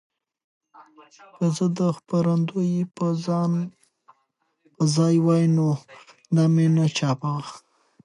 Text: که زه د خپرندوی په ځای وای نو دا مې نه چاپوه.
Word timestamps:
که 1.37 1.45
زه 1.55 1.65
د 1.79 1.81
خپرندوی 1.97 2.73
په 2.95 3.05
ځای 4.95 5.15
وای 5.25 5.43
نو 5.55 5.69
دا 6.35 6.43
مې 6.53 6.65
نه 6.75 6.85
چاپوه. 6.97 7.45